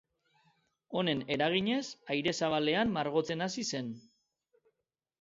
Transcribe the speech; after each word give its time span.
Honen 1.01 1.21
eraginez, 1.35 1.83
aire 2.15 2.35
zabalean 2.41 2.97
margotzen 2.99 3.49
hasi 3.49 3.71
zen. 3.75 3.97